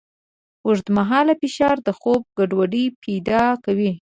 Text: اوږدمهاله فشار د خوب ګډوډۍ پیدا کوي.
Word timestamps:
اوږدمهاله 0.65 1.33
فشار 1.41 1.77
د 1.87 1.89
خوب 1.99 2.21
ګډوډۍ 2.37 2.85
پیدا 3.03 3.43
کوي. 3.65 3.91